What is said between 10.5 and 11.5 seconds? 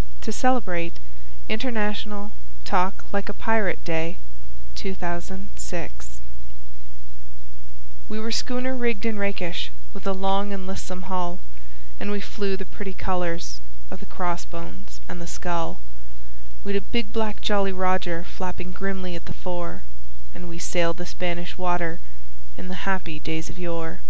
and lissome hull,